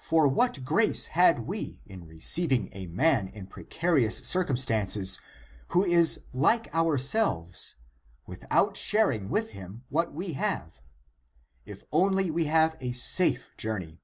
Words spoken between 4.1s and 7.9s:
cir cumstances, who is like ourselves,